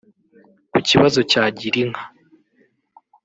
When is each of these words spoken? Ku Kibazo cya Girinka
Ku 0.71 0.79
Kibazo 0.87 1.19
cya 1.31 1.43
Girinka 1.59 2.03